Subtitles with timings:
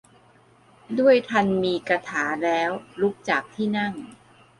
[0.99, 3.93] ด้วยธรรมีกถาแล้ว ลุกจากที่นั่ง